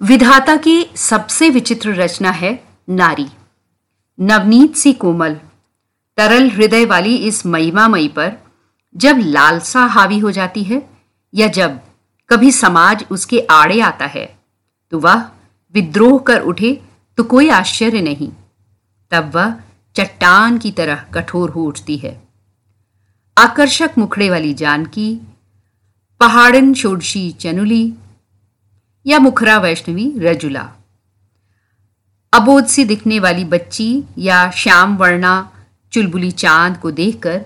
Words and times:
विधाता 0.00 0.54
की 0.56 0.84
सबसे 0.96 1.48
विचित्र 1.50 1.94
रचना 1.94 2.30
है 2.30 2.52
नारी। 2.88 3.26
नवनीत 4.18 4.76
सी 4.76 4.92
कोमल, 4.92 5.34
तरल 6.18 6.48
हृदय 6.50 6.84
वाली 6.84 7.16
इस 7.16 7.44
महिमामयी 7.46 8.08
पर 8.08 8.32
जब 8.94 9.18
लालसा 9.18 9.84
हावी 9.86 10.18
हो 10.18 10.30
जाती 10.30 10.62
है 10.62 10.82
या 11.34 11.48
जब 11.48 11.78
कभी 12.30 12.52
समाज 12.52 13.04
उसके 13.10 13.46
आड़े 13.50 13.80
आता 13.80 14.06
है 14.06 14.26
तो 14.92 14.98
वह 14.98 15.28
विद्रोह 15.74 16.18
कर 16.18 16.40
उठे 16.42 16.72
तो 17.18 17.24
कोई 17.24 17.48
आश्चर्य 17.50 18.00
नहीं। 18.00 18.32
तब 19.12 19.30
वह 19.34 19.54
चट्टान 19.96 20.58
की 20.58 20.70
तरह 20.72 21.04
कठोर 21.14 21.50
हो 21.50 21.64
उठती 21.64 21.96
है। 21.96 22.20
आकर्षक 23.36 23.90
मुखड़े 23.98 24.30
वाली 24.30 24.54
जानकी, 24.54 25.14
पहाड़न 26.20 26.74
शोडशी 26.74 27.30
चनुली 27.32 27.92
या 29.06 29.18
मुखरा 29.18 29.58
वैष्णवी 29.58 30.12
रजुला। 30.18 30.66
अबोध 32.32 32.64
सी 32.64 32.84
दिखने 32.84 33.18
वाली 33.18 33.44
बच्ची 33.44 34.02
या 34.18 34.50
श्याम 34.50 34.96
वर्णा 34.96 35.50
चुलबुली 35.92 36.30
चाँद 36.30 36.76
को 36.76 36.90
देखकर, 36.90 37.38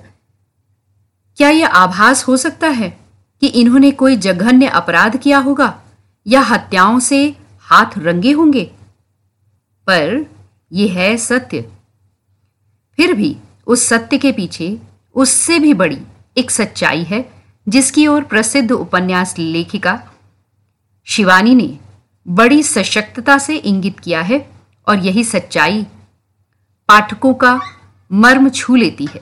क्या 1.37 1.48
यह 1.48 1.69
आभास 1.69 2.25
हो 2.25 2.37
सकता 2.37 2.69
है 2.69 2.89
कि 3.43 3.47
इन्होंने 3.47 3.91
कोई 3.91 4.17
जघन्य 4.17 4.67
अपराध 4.67 5.17
किया 5.17 5.39
होगा 5.39 5.73
या 6.27 6.41
हत्याओं 6.41 6.98
से 6.98 7.37
हाथ 7.61 7.98
रंगे 7.98 8.33
होंगे? 8.33 8.65
पर 9.87 10.27
यह 10.73 10.93
है 10.93 11.17
सत्य। 11.17 11.61
फिर 12.98 13.12
भी 13.12 13.37
उस 13.67 13.87
सत्य 13.87 14.19
के 14.19 14.33
पीछे 14.33 14.79
उससे 15.17 15.59
भी 15.59 15.75
बड़ी 15.75 15.98
एक 16.37 16.51
सच्चाई 16.51 17.03
है, 17.03 17.25
जिसकी 17.67 18.07
ओर 18.07 18.23
प्रसिद्ध 18.23 18.71
उपन्यास 18.73 19.34
लेखिका 19.39 19.95
शिवानी 21.09 21.55
ने 21.55 21.79
बड़ी 22.27 22.63
सशक्तता 22.63 23.37
से 23.39 23.57
इंगित 23.57 23.99
किया 24.01 24.21
है 24.21 24.39
और 24.87 24.99
यही 24.99 25.25
सच्चाई 25.25 25.83
पाठकों 26.89 27.33
का 27.34 27.61
मर्म 28.11 28.48
छू 28.48 28.77
लेती 28.77 29.09
है। 29.15 29.20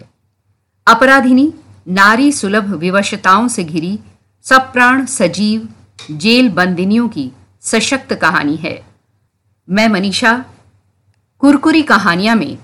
अपराधिनी 0.86 1.52
नारी 1.88 2.30
सुलभ 2.32 2.72
विवशताओं 2.74 3.48
से 3.48 3.64
घिरी 3.64 3.98
सप्राण 4.44 5.04
सजीव 5.06 5.68
जेल 6.10 6.48
बंदिनियों 6.50 7.08
की 7.08 7.30
सशक्त 7.62 8.14
कहानी 8.14 8.56
है। 8.56 8.74
मैं 9.68 9.88
मनीषा, 9.88 10.32
कुरकुरी 11.42 11.82
कहानियाँ 11.82 12.36
में 12.36 12.58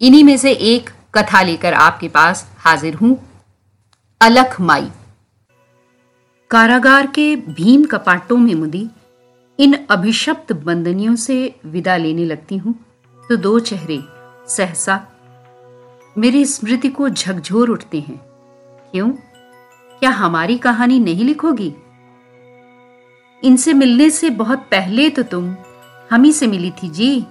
इन्हीं 0.00 0.24
में 0.24 0.36
से 0.36 0.52
एक 0.52 0.90
कथा 1.14 1.42
लेकर 1.42 1.74
आपके 1.74 2.08
पास 2.08 2.46
हाजिर 2.58 2.94
हूँ, 2.94 3.18
अलख 4.20 4.60
माई। 4.60 4.90
कारागार 6.50 7.06
के 7.06 7.34
भीम 7.36 7.84
कपाटों 7.84 8.36
में 8.36 8.54
मुदी, 8.54 8.88
इन 9.58 9.74
अभिशप्त 9.90 10.52
बंदनियों 10.52 11.14
से 11.16 11.54
विदा 11.66 11.96
लेने 11.96 12.24
लगती 12.24 12.56
हूँ 12.56 12.74
तो 13.20 13.36
दो 13.36 13.58
चेहरे, 13.60 13.98
सहसा, 14.48 15.06
मेरी 16.18 16.44
स्मृति 16.44 16.88
को 16.88 17.08
झकझोर 17.08 17.70
उठते 17.70 18.00
हैं। 18.00 18.16
क्यों? 18.92 19.08
क्या 20.00 20.10
हमारी 20.10 20.58
कहानी 20.58 20.98
नहीं 20.98 21.24
लिखोगी? 21.24 21.74
इनसे 23.42 23.72
मिलने 23.72 24.08
से 24.10 24.30
बहुत 24.30 24.66
पहले 24.70 25.10
तो 25.10 25.22
तुम 25.22 25.54
हम 26.10 26.22
ही 26.22 26.32
से 26.32 26.46
मिली 26.46 26.70
थी, 26.72 26.88
जी। 26.88 27.26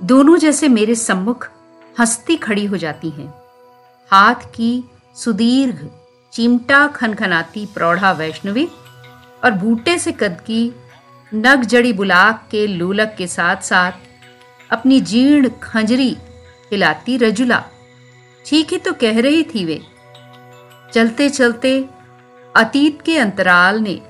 दोनों 0.00 0.36
जैसे 0.36 0.68
मेरे 0.68 0.94
सम्मुख 0.94 1.50
हंसती 2.00 2.36
खड़ी 2.36 2.64
हो 2.64 2.76
जाती 2.76 3.10
हैं। 3.10 3.32
हाथ 4.10 4.48
की 4.54 4.84
सुदीर्घ 5.16 5.88
चिमटा 6.34 6.86
खनखनाती 6.86 7.64
प्रौढ़ा 7.66 8.10
वैष्णवी 8.12 8.66
और 9.44 9.50
बूटे 9.50 9.98
से 9.98 10.12
कद 10.12 10.40
की 10.40 10.62
नग 11.34 11.64
जड़ी 11.64 11.92
बुलाक 11.92 12.48
के 12.50 12.66
लूलक 12.66 13.14
के 13.18 13.26
साथ 13.26 13.62
साथ 13.62 14.72
अपनी 14.72 15.00
जीर्ण 15.00 15.50
खंजरी 15.62 16.16
हिलाती 16.72 17.16
रजुला। 17.16 17.62
ठीक 18.46 18.72
ही 18.72 18.78
तो 18.78 18.92
कह 18.92 19.20
रही 19.20 19.42
थी 19.44 19.64
वे। 19.64 19.80
चलते 20.94 21.28
चलते 21.30 21.76
अतीत 22.56 23.02
के 23.02 23.18
अंतराल 23.18 23.80
ने 23.80 24.00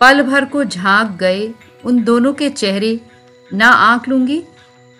पल 0.00 0.22
भर 0.22 0.44
को 0.44 0.64
झाँक 0.64 1.16
गए 1.16 1.52
उन 1.84 2.02
दोनों 2.04 2.32
के 2.32 2.50
चेहरे, 2.50 2.98
ना 3.50 3.68
आंक 3.68 4.08
लूँगी 4.08 4.42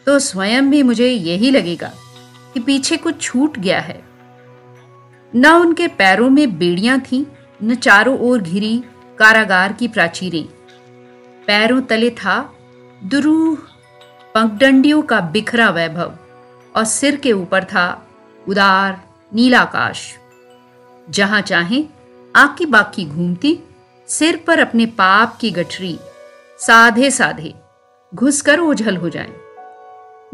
तो 0.07 0.19
स्वयं 0.19 0.71
भी 0.71 0.83
मुझे 0.83 1.11
यही 1.11 1.51
लगेगा 1.51 1.93
कि 2.55 2.61
पीछे 2.61 2.97
कुछ 2.97 3.21
छूट 3.23 3.59
गया 3.59 3.81
है। 3.81 4.10
न 5.37 5.47
उनके 5.47 5.89
पैरों 5.89 6.31
में 6.31 6.59
बेड़ियाँ 6.59 7.01
थीं, 7.01 7.25
न 7.63 7.75
चारों 7.75 8.19
ओर 8.19 8.39
घिरी 8.39 8.85
कारागार 9.19 9.73
की 9.73 9.89
प्राचीरें। 9.89 10.45
पैरों 11.47 11.81
तले 11.83 12.11
था 12.11 12.55
दुरूह 13.05 13.59
पंखडंडियों 14.35 15.03
का 15.03 15.21
बिखरा 15.21 15.71
वैभव, 15.71 16.15
और 16.77 16.85
सिर 16.85 17.17
के 17.17 17.33
ऊपर 17.33 17.65
था 17.65 18.07
उदार 18.49 19.01
नीलाकाश। 19.35 20.19
जहाँ 21.11 21.41
चाहे 21.41 21.85
आकी 22.37 22.67
बाकी 22.67 23.05
घूमती, 23.05 23.59
सिर 24.09 24.37
पर 24.37 24.59
अपने 24.59 24.87
पाप 24.87 25.39
की 25.41 25.51
गठरी 25.51 25.99
साधे 26.59 27.11
साधे 27.11 27.55
घुसकर 28.15 28.61
ओझल 28.61 28.97
हो 28.97 29.09
जाए। 29.09 29.33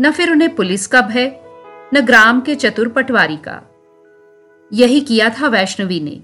न 0.01 0.11
फिर 0.11 0.31
उन्हें 0.31 0.55
पुलिस 0.55 0.87
का 0.87 1.01
भय, 1.01 1.41
न 1.95 2.01
ग्राम 2.01 2.41
के 2.41 2.55
चतुर 2.55 2.89
पटवारी 2.89 3.37
का। 3.37 3.76
यही 4.71 5.01
किया 5.01 5.29
था 5.31 5.49
वैष्णवी 5.49 6.01
ने। 6.01 6.21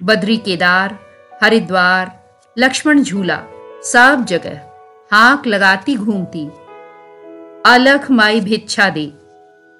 बद्री 0.00 0.36
केदार, 0.36 0.98
हरिद्वार, 1.42 2.10
लक्ष्मण 2.56 3.02
झूला, 3.02 3.40
सब 3.84 4.24
जगह 4.28 4.60
हाक 5.12 5.46
लगाती 5.46 5.96
घूमती। 5.96 6.46
अलख 7.66 8.10
माई 8.10 8.40
भिक्षा 8.40 8.88
दे। 8.90 9.12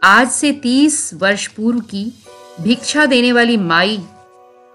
आज 0.03 0.29
से 0.29 0.53
तीस 0.53 1.11
वर्ष 1.15 1.47
पूर्व 1.47 1.81
की 1.81 2.05
भिक्षा 2.61 3.07
देने 3.07 3.33
वाली 3.33 3.57
माई 3.57 3.97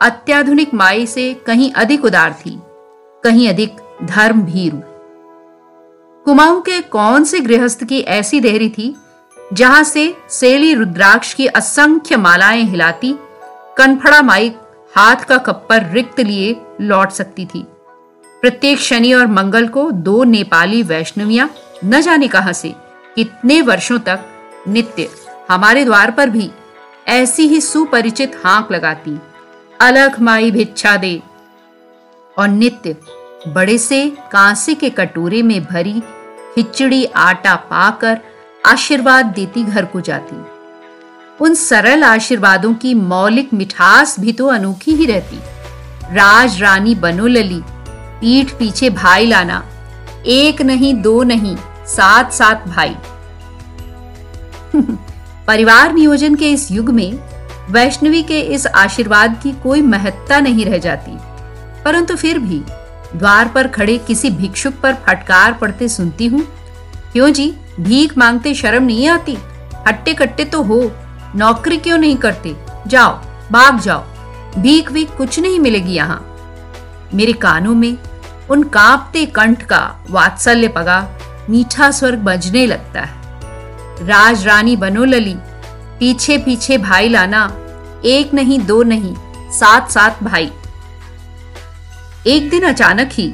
अत्याधुनिक 0.02 0.74
माई 0.74 1.06
से 1.06 1.34
कहीं 1.48 1.72
अधिक 1.72 2.06
उदार 2.06 2.34
थी, 2.34 2.58
कहीं 3.24 3.50
अधिक 3.50 3.76
धर्म 4.04 4.42
भीरु 4.42 4.78
कुमाऊं 6.26 6.62
के 6.62 6.80
कौन 6.82 7.24
से 7.24 7.40
गृहस्थ 7.40 7.84
की 7.84 8.00
ऐसी 8.00 8.40
देहरी 8.40 8.70
थी 8.70 8.96
जहाँ 9.54 9.84
से 9.84 10.14
सेली 10.30 10.74
रुद्राक्ष 10.74 11.34
की 11.34 11.48
असंख्य 11.48 12.18
मालाएँ 12.18 12.64
हिलाती, 12.64 13.14
कनफड़ा 13.78 14.22
माई 14.22 14.54
हाथ 14.96 15.24
का 15.24 15.38
कप्पर 15.38 15.90
रिक्त 15.92 16.20
लिए 16.20 16.56
लौट 16.82 17.12
सकती 17.12 17.46
थी। 17.46 17.66
प्रत्येक 18.42 18.80
शनि 18.80 19.14
और 19.14 19.28
मंगल 19.28 19.68
को 19.68 19.90
दो 19.92 20.24
नेपाली 20.24 20.84
वैष्णवियाँ, 20.84 21.50
न 21.86 22.02
जाने 22.02 22.28
कहाँ 22.28 22.54
से, 22.54 22.74
कितने 23.16 23.62
वर्षों 23.62 24.00
तक 24.00 24.26
नित्य 24.68 25.10
हमारे 25.52 25.86
द्वार 25.86 26.12
पर 26.12 26.30
भी 26.30 26.50
ऐसी 27.08 27.48
ही 27.48 27.62
सुपरिचित 27.62 28.42
हाँक 28.44 28.72
लगाती, 28.72 29.18
अलग 29.80 30.20
माई 30.20 30.52
भिच्छा 30.52 30.96
दे। 30.98 31.22
और 32.38 32.48
नित्य 32.48 32.96
बड़े 33.48 33.78
से 33.78 34.08
कांसे 34.32 34.74
के 34.74 34.90
कटोरे 34.90 35.42
में 35.42 35.64
भरी 35.64 36.02
खिचड़ी 36.56 37.06
आटा 37.06 37.56
पाकर 37.56 38.20
आशीर्वाद 38.66 39.26
देती 39.26 39.64
घर 39.64 39.86
को 39.86 40.02
जाती। 40.02 40.46
उन 41.42 41.56
सरल 41.56 42.04
आशीर्वादों 42.04 42.74
की 42.74 42.94
मौलिक 42.94 43.54
मिठास 43.54 44.20
भी 44.20 44.34
तो 44.34 44.48
अनोखी 44.48 44.92
ही 44.92 45.06
रहती। 45.06 45.40
राज 46.16 46.62
रानी 46.62 46.96
बनो 46.96 47.28
लली, 47.28 47.62
पीठ 48.22 48.52
पीछे 48.52 48.90
भाई 48.90 49.26
लाना, 49.26 49.66
एक 50.26 50.62
नहीं, 50.62 51.02
दो 51.02 51.24
नहीं, 51.24 51.58
सात 51.88 52.34
सात 52.34 52.68
भाई। 52.68 52.96
परिवार 55.48 55.94
नियोजन 55.94 56.36
के 56.36 56.52
इस 56.52 56.72
युग 56.72 56.90
में 56.90 57.20
वैष्णवी 57.70 58.24
के 58.24 58.40
इस 58.40 58.68
आशीर्वाद 58.68 59.40
की 59.44 59.52
कोई 59.52 59.82
महत्ता 59.82 60.40
नहीं 60.40 60.66
रह 60.66 60.78
जाती। 60.78 61.18
परंतु 61.84 62.16
फिर 62.16 62.40
भी, 62.40 62.60
द्वार 63.16 63.48
पर 63.48 63.68
खड़े 63.68 63.98
किसी 63.98 64.30
भिक्षुक 64.30 64.74
पर 64.74 64.94
फटकार 64.94 65.54
पड़ते 65.54 65.90
सुनती 65.90 66.28
हूँ। 66.28 66.42
क्यों 67.14 67.34
जी? 67.34 67.59
भीख 67.80 68.18
मांगते 68.18 68.54
शर्म 68.54 68.84
नहीं 68.84 69.08
आती। 69.08 69.38
हट्टे 69.88 70.14
कट्टे 70.14 70.46
तो 70.46 70.64
हो। 70.64 70.92
नौकरी 71.36 71.78
क्यों 71.78 71.98
नहीं 71.98 72.18
करते? 72.18 72.56
जाओ, 72.88 73.12
भाग 73.52 73.80
जाओ। 73.80 74.04
भीख 74.58 74.92
भी 74.92 75.06
कुछ 75.06 75.40
नहीं 75.40 75.60
मिलेगी 75.60 75.94
यहाँ। 75.94 76.26
मेरे 77.14 77.34
कानों 77.34 77.76
में 77.76 77.98
उन 78.50 78.64
कांपते 78.64 79.26
कंठ 79.26 79.64
का 79.64 80.06
वात्सल्य 80.10 80.68
पगा। 80.68 81.10
मीठा 81.50 81.92
स्वर 81.92 82.16
बजने 82.16 82.66
लगता 82.66 83.02
है। 83.02 83.14
राज 84.08 84.48
रानी 84.48 84.76
बनो 84.76 85.04
लली। 85.06 85.36
पीछे 86.00 86.38
पीछे 86.38 86.78
भाई 86.78 87.10
लाना। 87.10 87.58
एक 88.06 88.34
नहीं, 88.34 88.60
दो 88.60 88.84
नहीं 88.84 89.16
सात 89.52 89.92
सात 89.92 90.24
भाई। 90.24 90.52
एक 92.28 92.50
दिन 92.50 92.64
अचानक 92.64 93.10
ही 93.14 93.34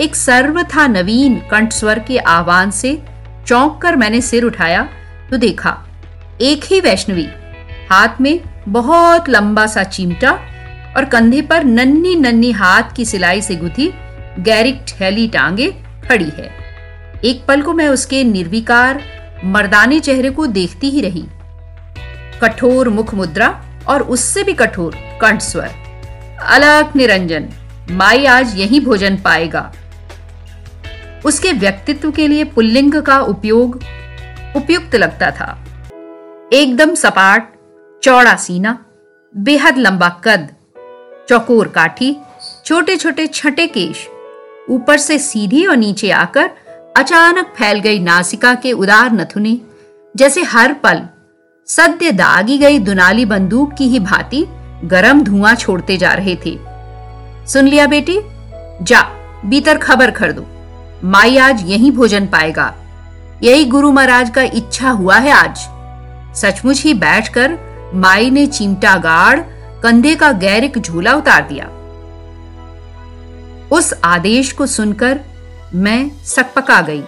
एक 0.00 0.16
सर्वथा 0.16 0.86
नवीन 0.86 1.42
कंठ 1.50 1.72
स्वर 1.72 1.98
के 1.98 2.18
आह्वान 2.18 2.70
से 2.70 3.02
चौंक 3.46 3.80
कर 3.82 3.96
मैंने 3.96 4.20
सिर 4.20 4.44
उठाया 4.44 4.82
तो 5.30 5.36
देखा, 5.36 5.76
एक 6.40 6.64
ही 6.64 6.80
वैष्णवी, 6.80 7.26
हाथ 7.90 8.20
में 8.20 8.40
बहुत 8.68 9.28
लंबा 9.28 9.66
सा 9.66 9.84
चिमटा 9.84 10.30
और 10.96 11.04
कंधे 11.04 11.40
पर 11.42 11.64
नन्नी 11.64 12.14
नन्नी 12.16 12.50
हाथ 12.52 12.94
की 12.96 13.04
सिलाई 13.04 13.42
से 13.42 13.56
गुथी 13.56 13.92
गैरिक 14.38 14.80
थैली 14.90 15.26
टांगे 15.28 15.70
खड़ी 16.08 16.30
है। 16.36 16.50
एक 17.24 17.44
पल 17.48 17.62
को 17.62 17.72
मैं 17.72 17.88
उसके 17.88 18.22
निर्विकार, 18.24 19.02
मर्दाने 19.44 20.00
चेहरे 20.00 20.30
को 20.30 20.46
देखती 20.46 20.90
ही 20.90 21.00
रही। 21.00 21.24
कठोर 22.42 22.88
मुख 22.88 23.14
मुद्रा 23.14 23.48
और 23.88 24.02
उससे 24.02 24.42
भी 24.42 24.52
कठोर 24.52 24.96
कंठ 25.20 25.40
स्वर। 25.40 25.70
अलग 26.48 26.96
निरंजन, 26.96 27.48
माई 27.90 28.24
आज 28.26 28.58
यही 28.58 28.80
भोजन 28.80 29.16
पाएगा। 29.16 29.72
उसके 31.26 31.52
व्यक्तित्व 31.52 32.10
के 32.10 32.28
लिए 32.28 32.44
पुल्लिंग 32.44 32.94
का 33.02 33.20
उपयोग 33.20 33.80
उपयुक्त 34.56 34.94
लगता 34.94 35.30
था। 35.30 35.64
एकदम 36.52 36.94
सपाट, 36.94 37.52
चौड़ा 38.02 38.34
सीना, 38.36 38.78
बेहद 39.34 39.78
लंबा 39.78 40.08
कद, 40.24 40.48
चौकोर 41.28 41.68
काठी 41.68 42.16
छोटे 42.64 42.96
छोटे 42.96 43.26
छठे 43.26 43.66
केश, 43.66 44.06
ऊपर 44.70 44.98
से 44.98 45.18
सीधी 45.18 45.64
और 45.66 45.76
नीचे 45.76 46.10
आकर 46.10 46.50
अचानक 46.96 47.54
फैल 47.56 47.78
गई 47.78 47.98
नासिका 47.98 48.54
के 48.54 48.72
उदार 48.72 49.12
नथुने, 49.12 49.58
जैसे 50.16 50.42
हर 50.42 50.72
पल 50.72 51.02
सद्य 51.68 52.10
दागी 52.12 52.58
गई 52.58 52.78
दुनाली 52.78 53.24
बंदूक 53.24 53.72
की 53.74 53.88
ही 53.88 53.98
भांति 53.98 54.44
गरम 54.84 55.22
धुआँ 55.22 55.54
छोड़ते 55.54 55.96
जा 55.96 56.12
रहे 56.12 56.36
थे। 56.36 56.58
सुन 57.46 57.68
लिया 57.68 57.86
बेटी? 57.86 58.18
जा, 58.82 59.00
भीतर 59.44 59.78
खबर 59.78 60.10
कर 60.10 60.32
दो। 60.32 60.46
माई 61.04 61.36
आज 61.36 61.62
यही 61.66 61.90
भोजन 61.90 62.26
पाएगा। 62.26 62.74
यही 63.42 63.64
गुरु 63.64 63.92
महाराज 63.92 64.30
का 64.30 64.42
इच्छा 64.42 64.90
हुआ 64.90 65.16
है 65.16 65.30
आज। 65.30 65.56
सचमुच 66.36 66.82
ही 66.82 66.94
बैठकर 66.94 67.58
माई 67.94 68.30
ने 68.30 68.46
चिमटा 68.46 68.96
गाड़, 68.96 69.40
कंधे 69.82 70.14
का 70.14 70.32
गैरिक 70.32 70.78
झूला 70.78 71.14
उतार 71.14 71.48
दिया। 71.48 71.66
उस 73.72 73.92
आदेश 74.04 74.52
को 74.52 74.66
सुनकर 74.66 75.20
मैं 75.74 76.24
सकपका 76.24 76.80
गई। 76.80 77.02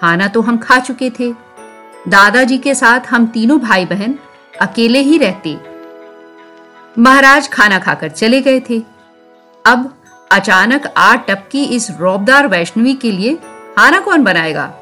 खाना 0.00 0.28
तो 0.28 0.40
हम 0.40 0.58
खा 0.58 0.78
चुके 0.78 1.10
थे। 1.10 1.32
दादाजी 2.08 2.58
के 2.58 2.74
साथ 2.74 3.00
हम 3.10 3.26
तीनों 3.26 3.58
भाई 3.58 3.84
बहन 3.84 4.18
अकेले 4.60 4.98
ही 4.98 5.18
रहते। 5.18 5.56
महाराज 6.98 7.48
खाना 7.48 7.78
खाकर 7.78 8.08
चले 8.08 8.40
गए 8.40 8.60
थे। 8.60 8.82
अब 9.66 9.94
अचानक 10.30 10.94
आठ 10.96 11.26
टपकी 11.28 11.64
इस 11.64 11.90
रौबदार 12.00 12.46
वैष्णवी 12.46 12.94
के 12.94 13.12
लिए, 13.12 13.34
खाना 13.76 14.00
कौन 14.00 14.24
बनाएगा? 14.24 14.74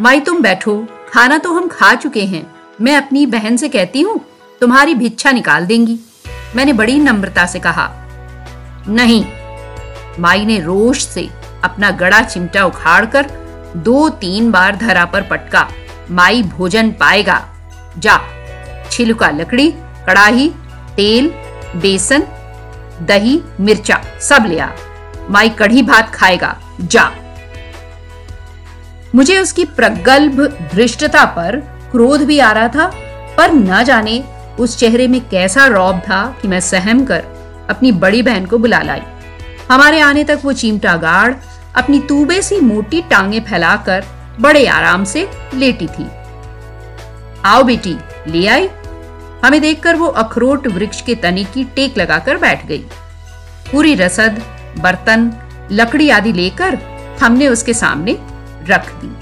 माई 0.00 0.20
तुम 0.20 0.42
बैठो, 0.42 0.86
खाना 1.12 1.38
तो 1.38 1.52
हम 1.52 1.68
खा 1.68 1.94
चुके 1.94 2.24
हैं। 2.24 2.54
मैं 2.80 2.96
अपनी 2.96 3.26
बहन 3.26 3.56
से 3.56 3.68
कहती 3.68 4.00
हूँ, 4.00 4.20
तुम्हारी 4.60 4.94
भिक्षा 4.94 5.32
निकाल 5.32 5.66
देंगी। 5.66 5.98
मैंने 6.56 6.72
बड़ी 6.72 6.98
नम्रता 6.98 7.46
से 7.46 7.58
कहा। 7.58 7.90
नहीं। 8.88 9.24
माई 10.18 10.44
ने 10.44 10.60
रोष 10.60 11.04
से 11.04 11.30
अपना 11.64 11.90
गड़ा 11.90 12.20
चिमटा 12.20 12.64
उखाड़कर 12.64 13.30
दो 13.76 14.08
तीन 14.08 14.50
बार 14.50 14.76
धरा 14.76 15.04
पर 15.04 15.22
पटका, 15.22 15.68
माई 16.10 16.42
भोजन 16.42 16.90
पाएगा। 16.90 17.48
जा, 17.98 18.20
छिलका 18.90 19.30
लकड़ी 19.30 19.70
कड़ाही 20.06 20.48
तेल, 20.96 21.28
बेसन 21.76 22.26
दही, 23.02 23.42
मिर्चा, 23.60 24.00
सब 24.20 24.44
लिया। 24.46 24.72
माई 25.30 25.48
कढ़ी 25.48 25.82
भात 25.82 26.14
खाएगा। 26.14 26.56
जा। 26.80 27.10
मुझे 29.14 29.38
उसकी 29.38 29.64
प्रगल्भ 29.64 30.68
धृष्टता 30.74 31.24
पर 31.24 31.56
क्रोध 31.92 32.20
भी 32.20 32.38
आ 32.38 32.52
रहा 32.52 32.68
था, 32.68 32.90
पर 33.36 33.52
न 33.52 33.84
जाने 33.84 34.24
उस 34.58 34.78
चेहरे 34.78 35.08
में 35.08 35.28
कैसा 35.28 35.66
रौब 35.66 35.98
था 35.98 36.36
कि 36.42 36.48
मैं 36.48 36.60
सहम 36.60 37.04
कर 37.04 37.24
अपनी 37.70 37.92
बड़ी 37.92 38.22
बहन 38.22 38.46
को 38.46 38.58
बुला 38.58 38.78
लाई। 38.78 39.02
हमारे 39.70 40.00
आने 40.00 40.24
तक 40.24 40.40
वो 40.44 40.52
चिमटा 40.52 40.96
गाड़ 40.96 41.34
अपनी 41.76 41.98
तूबे 41.98 42.42
सी 42.42 42.60
मोटी 42.60 43.02
टांगे 43.02 43.40
फैलाकर 43.40 44.04
बड़े 44.40 44.66
आराम 44.66 45.04
से 45.04 45.30
लेटी 45.54 45.86
थी। 45.86 46.06
आओ 47.44 47.62
बेटी, 47.62 47.96
ले 48.26 48.46
आई। 48.46 48.68
हमें 49.44 49.60
देखकर 49.60 49.96
वो 49.96 50.06
अखरोट 50.22 50.66
वृक्ष 50.66 51.00
के 51.00 51.14
तने 51.14 51.44
की 51.44 51.64
टेक 51.76 51.98
लगाकर 51.98 52.36
बैठ 52.36 52.66
गई। 52.66 52.84
पूरी 53.72 53.94
रसद, 53.94 54.42
बर्तन, 54.78 55.32
लकड़ी 55.72 56.08
आदि 56.10 56.32
लेकर 56.32 56.78
हमने 57.22 57.48
उसके 57.48 57.74
सामने 57.74 58.18
रख 58.68 58.90
दी। 58.94 59.14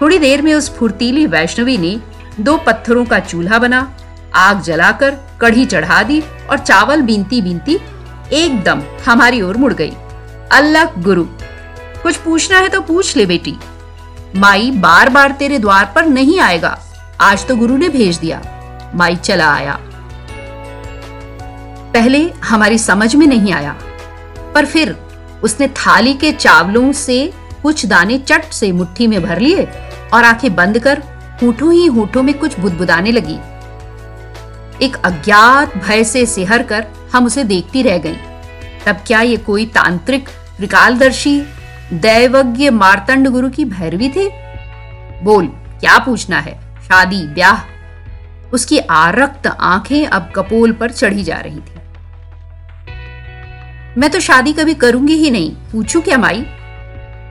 थोड़ी 0.00 0.18
देर 0.18 0.42
में 0.42 0.52
उस 0.54 0.74
फुर्तीली 0.76 1.26
वैष्णवी 1.26 1.76
ने 1.78 1.96
दो 2.40 2.56
पत्थरों 2.56 3.04
का 3.04 3.18
चूल्हा 3.20 3.58
बना, 3.58 3.80
आग 4.34 4.60
जलाकर 4.62 5.16
कढ़ी 5.40 5.64
चढ़ा 5.66 6.02
दी 6.02 6.20
और 6.50 6.58
चावल 6.58 7.02
बीनती 7.02 7.40
बीनती 7.42 7.78
एकदम 8.32 8.82
हमारी 9.06 9.40
ओर 9.42 9.56
मुड़ 9.56 9.72
गई। 9.72 9.92
अल्लाह 10.52 11.00
गुरु, 11.02 11.24
कुछ 12.02 12.16
पूछना 12.16 12.58
है 12.58 12.68
तो 12.68 12.80
पूछ 12.80 13.16
ले 13.16 13.26
बेटी। 13.26 13.56
माई 14.36 14.70
बार 14.70 15.08
बार 15.08 15.32
तेरे 15.32 15.58
द्वार 15.58 15.92
पर 15.94 16.06
नहीं 16.06 16.38
आएगा। 16.40 16.78
आज 17.20 17.46
तो 17.46 17.56
गुरु 17.56 17.76
ने 17.76 17.88
भेज 17.88 18.16
दिया। 18.16 18.40
माई 18.96 19.16
चला 19.16 19.52
आया। 19.54 19.78
पहले 21.92 22.30
हमारी 22.44 22.78
समझ 22.78 23.14
में 23.16 23.26
नहीं 23.26 23.52
आया, 23.52 23.76
पर 24.54 24.66
फिर 24.66 24.96
उसने 25.44 25.68
थाली 25.68 26.14
के 26.14 26.32
चावलों 26.32 26.92
से 26.92 27.32
कुछ 27.62 27.86
दाने 27.86 28.18
चट 28.18 28.44
से 28.44 28.72
मुट्ठी 28.72 29.06
में 29.06 29.22
भर 29.22 29.38
लिए 29.38 29.66
और 30.12 30.24
आँखें 30.24 30.54
बंद 30.54 30.78
कर 30.78 31.02
होठों 31.42 31.72
ही 31.72 31.86
होठों 31.86 32.22
में 32.22 32.34
कुछ 32.38 32.58
बुदबुदाने 32.60 33.12
लगी। 33.12 33.38
एक 34.84 34.96
अज्ञात 35.04 35.76
भय 35.76 36.04
से 36.04 36.26
सिहर 36.26 36.62
कर 36.62 36.86
हम 37.12 37.26
उसे 37.26 37.44
देखती 37.44 37.82
रह 37.82 37.98
गईं। 37.98 38.16
तब 38.86 38.96
क्या 39.06 39.20
ये 39.20 39.36
कोई 39.36 39.66
तांत्रिक, 39.66 40.28
विकालदर्शी, 40.60 41.40
दैवज्ञ 41.92 42.70
मार्तंड 42.70 43.28
गुरु 43.28 43.48
की 43.48 43.64
भैरवी 43.64 44.08
थी? 44.08 44.28
बोल, 45.22 45.46
क्या 45.80 45.98
पूछना 45.98 46.38
है? 46.38 46.58
शादी, 46.82 47.22
ब्याह 47.26 47.75
उसकी 48.56 48.78
आरक्त 48.90 49.46
आँखें 49.46 50.06
अब 50.06 50.32
कपोल 50.36 50.72
पर 50.72 50.90
चढ़ी 50.90 51.22
जा 51.22 51.36
रही 51.36 51.60
थी। 51.60 51.74
मैं 54.00 54.10
तो 54.10 54.20
शादी 54.20 54.52
कभी 54.52 54.74
करूँगी 54.74 55.14
ही 55.14 55.30
नहीं, 55.30 55.50
पूछू 55.72 56.00
क्या 56.00 56.18
माई? 56.18 56.44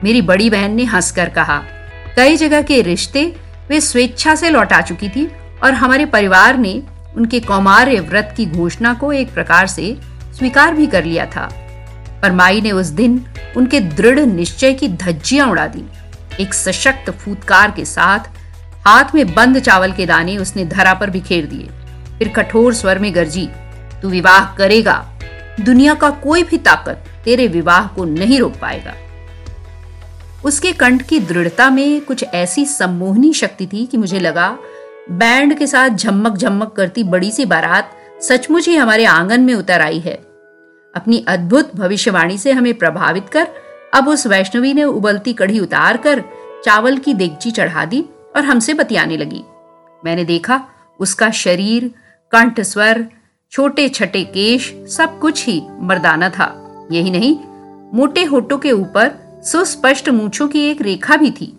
मेरी 0.04 0.22
बड़ी 0.22 0.50
बहन 0.50 0.74
ने 0.74 0.84
हंसकर 0.84 1.28
कहा, 1.28 1.62
कई 2.16 2.36
जगह 2.36 2.62
के 2.62 2.80
रिश्ते 2.82 3.24
वे 3.68 3.80
स्वेच्छा 3.80 4.34
से 4.34 4.50
लौटा 4.50 4.80
चुकी 4.80 5.08
थी 5.08 5.26
और 5.62 5.74
हमारे 5.74 6.06
परिवार 6.06 6.56
ने 6.58 6.82
उनके 7.16 7.40
कौमार्य 7.40 8.00
व्रत 8.00 8.34
की 8.36 8.46
घोषणा 8.46 8.94
को 8.94 9.12
एक 9.12 9.32
प्रकार 9.34 9.66
से 9.66 9.96
स्वीकार 10.38 10.74
भी 10.74 10.86
कर 10.86 11.04
लिया 11.04 11.26
था। 11.26 11.48
पर 12.22 12.32
माई 12.32 12.60
ने 12.60 12.70
उस 12.72 12.86
दिन 12.86 13.24
उनके 13.56 13.80
दृढ़ 13.80 14.20
निश्चय 14.20 14.72
की 14.72 14.88
धज्जियाँ 14.88 15.48
उड़ा 15.48 15.66
दी। 15.66 15.84
एक 16.40 16.54
सशक्त 16.54 17.10
फूतकार 17.10 17.70
के 17.70 17.84
साथ 17.84 18.18
हाथ 18.86 19.04
में 19.14 19.34
बंद 19.34 19.58
चावल 19.58 19.92
के 19.92 20.06
दाने 20.06 20.36
उसने 20.36 20.64
धरा 20.64 20.94
पर 20.94 21.10
बिखेर 21.10 21.46
दिए। 21.46 21.68
फिर 22.18 22.28
कठोर 22.28 22.74
स्वर 22.74 22.98
में 22.98 23.14
गरजी, 23.14 23.48
तू 24.02 24.08
विवाह 24.08 24.56
करेगा। 24.56 25.06
दुनिया 25.60 25.94
का 25.94 26.10
कोई 26.10 26.42
भी 26.42 26.58
ताकत 26.58 27.04
तेरे 27.24 27.46
विवाह 27.46 27.86
को 27.86 28.04
नहीं 28.04 28.40
रोक 28.40 28.52
पाएगा। 28.56 28.94
उसके 30.44 30.72
कंठ 30.72 31.02
की 31.02 31.20
दृढ़ता 31.20 31.70
में 31.70 32.00
कुछ 32.00 32.24
ऐसी 32.24 32.64
सम्मोहनी 32.64 33.32
शक्ति 33.32 33.66
थी 33.66 33.86
कि 33.86 33.96
मुझे 33.96 34.20
लगा, 34.20 34.58
बैंड 35.10 35.58
के 35.58 35.66
साथ 35.66 35.90
झमक 35.90 36.36
झमक 36.36 36.72
करती 36.72 37.04
बड़ी 37.04 37.30
सी 37.30 37.44
बारात 37.44 37.90
सचमुच 38.22 38.68
ही 38.68 38.76
हमारे 38.76 39.04
आँगन 39.04 39.40
में 39.40 39.54
उतर 39.54 39.80
आई 39.80 39.98
है। 39.98 40.14
अपनी 40.94 41.24
अद्भुत 41.28 41.76
भविष्यवाणी 41.76 42.38
से 42.38 42.52
हमें 42.52 42.74
प्रभावित 42.74 43.28
कर, 43.28 43.48
अब 43.94 44.08
उस 44.08 44.26
वैष्णवी 44.26 44.74
ने 44.74 44.84
उबलती 44.84 45.32
कढ़ी 45.32 45.58
उतार 45.58 45.96
कर 45.96 46.24
चावल 46.64 46.98
की 46.98 47.14
देगची 47.14 47.50
चढ़ा 47.50 47.84
दी। 47.84 48.04
और 48.36 48.44
हमसे 48.44 48.74
बतियाने 48.74 49.16
लगी। 49.16 49.44
मैंने 50.04 50.24
देखा, 50.24 50.64
उसका 51.00 51.30
शरीर, 51.30 51.90
कंठ 52.32 52.60
स्वर 52.60 53.06
छोटे 53.52 53.88
छटे 53.88 54.24
केश, 54.24 54.74
सब 54.88 55.18
कुछ 55.18 55.46
ही 55.46 55.62
मर्दाना 55.80 56.28
था। 56.28 56.62
यही 56.92 57.10
नहीं, 57.10 57.38
मोटे 57.94 58.24
होठों 58.24 58.58
के 58.58 58.72
ऊपर 58.72 59.40
सुस्पष्ट 59.44 60.08
मूछों 60.08 60.48
की 60.48 60.60
एक 60.60 60.82
रेखा 60.82 61.16
भी 61.16 61.30
थी। 61.30 61.58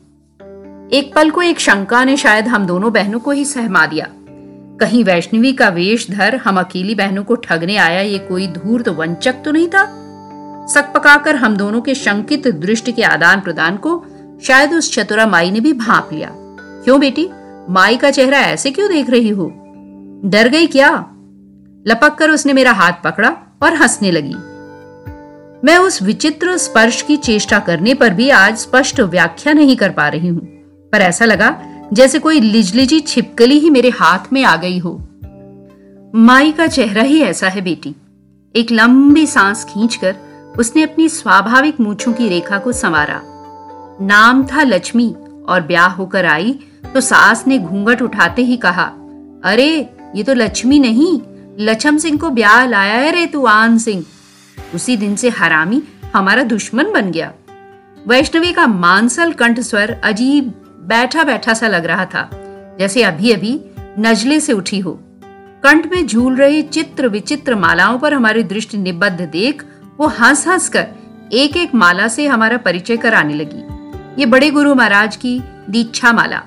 एक 0.94 1.12
पल 1.16 1.30
को 1.30 1.42
एक 1.42 1.60
शंका 1.60 2.04
ने 2.04 2.18
शायद 2.18 2.48
हम 2.48 2.66
दोनों 2.66 2.94
बहनों 2.94 3.20
को 3.20 3.32
ही 3.32 3.46
सहमा 3.46 3.86
दिया। 3.86 4.08
कहीं 4.80 5.04
वैष्णवी 5.04 5.54
का 5.54 5.70
वेश 5.70 6.12
धर 6.12 6.36
हम 6.36 6.60
अकेली 6.60 6.96
बहनों 6.96 7.24
को 7.24 7.36
ठगने 7.36 7.78
आया, 7.78 8.02
ये 8.02 8.18
कोई 8.18 8.48
धूर्त 8.48 8.90
वंचक 8.90 9.36
तो 9.46 9.52
नहीं 9.52 9.68
था? 9.68 9.86
सक 10.68 10.94
पकाकर 10.94 11.36
हम 11.36 11.58
दोनों 11.58 11.82
के 11.82 11.96
शंकित 11.96 12.48
दृष्टि 12.48 12.92
के 12.92 13.04
आदान 13.04 13.42
प्रदान 13.42 13.78
को 13.78 14.06
शायद 14.44 14.74
उस 14.74 14.94
चतुरा 14.94 15.28
माई 15.28 15.52
ने 15.52 15.60
भी 15.60 15.74
भाप 15.74 16.10
लिया। 16.14 16.30
क्यों 16.88 17.00
बेटी? 17.00 17.28
माई 17.70 17.98
का 17.98 18.10
चेहरा 18.12 18.40
ऐसे 18.40 18.70
क्यों 18.72 18.90
देख 18.90 19.10
रही 19.10 19.30
हो? 19.30 19.46
डर 20.26 20.48
गई 20.48 20.68
क्या? 20.68 20.90
लपक 21.88 22.16
कर 22.20 22.30
उसने 22.30 22.54
मेरा 22.54 22.72
हाथ 22.72 22.94
पकड़ा 23.04 23.30
और 23.64 23.74
हंसने 23.74 24.12
लगी। 24.12 24.36
मैं 25.64 25.78
उस 25.78 26.02
विचित्र 26.02 26.58
स्पर्श 26.58 27.02
की 27.02 27.18
चेष्टा 27.18 27.60
करने 27.60 27.94
पर 27.94 28.14
भी 28.14 28.30
आज 28.30 28.58
स्पष्ट 28.58 29.00
व्याख्या 29.00 29.54
नहीं 29.54 29.76
कर 29.76 29.90
पा 29.90 30.08
रही 30.08 30.28
हूँ, 30.28 30.46
पर 30.92 31.02
ऐसा 31.02 31.26
लगा 31.26 31.50
जैसे 31.94 32.20
कोई 32.20 32.40
लिजलिजी 32.40 33.00
छिपकली 33.00 33.60
ही 33.60 33.70
मेरे 33.70 33.90
हाथ 33.90 34.32
में 34.34 34.44
आ 34.44 34.56
गई 34.56 34.80
हो। 34.80 34.98
माई 36.16 36.52
का 36.52 36.68
चेहरा 36.68 37.02
ही 37.02 37.22
ऐसा 37.22 37.50
है 37.50 37.62
बेटी। 37.62 37.96
एक 38.56 38.72
लंबी 38.72 39.28
सांस 39.28 39.66
खींचकर 39.66 40.16
उसने 40.60 40.84
अपनी 40.84 41.10
स्वाभाविक 41.10 41.80
मूछों 41.80 42.14
की 42.14 42.30
रेखा 42.30 42.58
को 42.58 42.72
संवारा। 42.72 43.22
नाम 44.02 44.46
था 44.46 44.64
लक्ष्मी 44.64 45.16
और 45.50 45.62
ब्याह 45.62 45.92
होकर 45.92 46.26
आई 46.26 46.60
तो 46.84 47.02
सास 47.02 47.44
ने 47.48 47.58
घूंघट 47.60 48.02
उठाते 48.02 48.42
ही 48.42 48.58
कहा, 48.58 48.84
अरे, 49.44 49.70
ये 50.16 50.24
तो 50.24 50.34
लक्ष्मी 50.34 50.80
नहीं 50.80 51.20
लक्ष्म 51.60 51.98
सिंह 51.98 52.18
को 52.18 52.30
ब्याह 52.30 52.66
लाया 52.66 52.94
है 52.94 53.12
रे 53.12 53.26
तू, 53.26 53.46
आन 53.46 53.78
सिंह। 53.78 54.06
उसी 54.76 54.98
दिन 54.98 55.16
से 55.16 55.30
हरामी 55.30 55.82
हमारा 56.16 56.44
दुश्मन 56.44 56.92
बन 56.92 57.12
गया। 57.12 57.32
वैष्णवी 58.08 58.52
का 58.54 58.68
मानसल 58.68 59.32
कंठ 59.34 59.60
स्वर 59.60 59.92
अजीब 60.04 60.54
बैठा 60.88 61.24
बैठा 61.24 61.54
सा 61.54 61.68
लग 61.68 61.86
रहा 61.86 62.06
था, 62.06 62.30
जैसे 62.80 63.04
अभी 63.04 63.32
अभी 63.32 63.60
नजले 64.00 64.40
से 64.40 64.54
उठी 64.54 64.80
हो। 64.80 65.00
कंठ 65.64 65.92
में 65.92 66.06
झूल 66.08 66.36
रही 66.36 66.62
चित्र 66.62 67.08
विचित्र 67.08 67.56
मालाओं 67.56 67.98
पर 68.00 68.14
हमारी 68.14 68.44
दृष्टि 68.44 68.78
निबद्ध 68.78 69.22
देख, 69.22 69.64
वो 70.00 70.08
हंस 70.08 70.48
हंस 70.48 70.70
कर 70.70 70.88
एक 71.34 71.58
एक 71.58 71.74
माला 71.76 72.08
से 72.08 72.28
हमारा 72.28 72.58
परिचय 72.58 72.98
कराने 72.98 73.34
लगी। 73.34 73.64
ये 74.20 74.26
बड़े 74.26 74.50
गुरु 74.50 74.76
महाराज 74.76 75.16
की 75.16 75.40
दीक्षा 75.70 76.12
माला 76.14 76.42